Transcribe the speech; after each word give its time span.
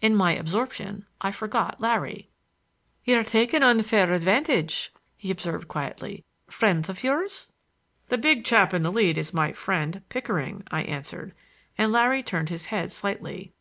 In 0.00 0.14
my 0.16 0.32
absorption 0.34 1.04
I 1.20 1.30
forgot 1.30 1.82
Larry. 1.82 2.30
"You're 3.04 3.22
taking 3.22 3.62
unfair 3.62 4.10
advantage," 4.10 4.90
he 5.18 5.30
observed 5.30 5.68
quietly. 5.68 6.24
"Friends 6.46 6.88
of 6.88 7.04
yours?" 7.04 7.50
"The 8.08 8.16
big 8.16 8.42
chap 8.42 8.72
in 8.72 8.84
the 8.84 8.90
lead 8.90 9.18
is 9.18 9.34
my 9.34 9.52
friend 9.52 10.00
Pickering," 10.08 10.62
I 10.70 10.80
answered; 10.84 11.34
and 11.76 11.92
Larry 11.92 12.22
turned 12.22 12.48
his 12.48 12.64
head 12.72 12.90
slightly. 12.90 13.52